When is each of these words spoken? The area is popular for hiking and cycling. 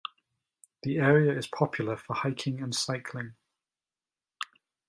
The 0.81 0.97
area 0.97 1.37
is 1.37 1.45
popular 1.45 1.95
for 1.95 2.15
hiking 2.15 2.59
and 2.59 2.73
cycling. 2.73 3.35